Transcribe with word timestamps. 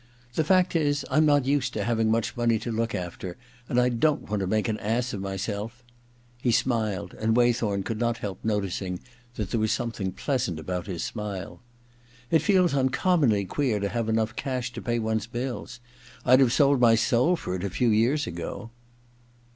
* 0.19 0.33
The 0.33 0.43
fact 0.43 0.75
is 0.75 1.05
I'm 1.11 1.27
not 1.27 1.45
used 1.45 1.73
to 1.73 1.83
having 1.83 2.09
much 2.09 2.35
money 2.35 2.57
to 2.57 2.71
look 2.71 2.95
after, 2.95 3.37
and 3.69 3.79
I 3.79 3.89
don't 3.89 4.27
want 4.31 4.39
to 4.39 4.47
make 4.47 4.67
an 4.67 4.79
ass 4.79 5.13
of 5.13 5.21
myself' 5.21 5.83
He 6.41 6.51
smiled, 6.51 7.13
and 7.13 7.35
56 7.35 7.35
THE 7.35 7.35
OTHER 7.35 7.35
TWO 7.35 7.41
iii 7.41 7.53
Waythorn 7.53 7.85
could 7.85 7.99
not 7.99 8.17
hdp 8.17 8.37
noticing 8.43 8.99
that 9.35 9.51
there 9.51 9.59
was 9.59 9.71
something 9.71 10.11
pleasant 10.11 10.59
about 10.59 10.87
his 10.87 11.03
smile. 11.03 11.61
'It 12.31 12.39
feels 12.39 12.73
uncommonly 12.73 13.45
queer 13.45 13.79
to 13.79 13.89
have 13.89 14.09
enough 14.09 14.35
cash 14.35 14.73
to 14.73 14.81
pay 14.81 14.97
one's 14.97 15.27
bills. 15.27 15.79
Fd 16.25 16.39
have 16.39 16.51
sold 16.51 16.79
my 16.81 16.95
soul 16.95 17.35
for 17.35 17.53
it 17.53 17.63
a 17.63 17.69
few 17.69 17.89
years 17.89 18.25
ago 18.25 18.71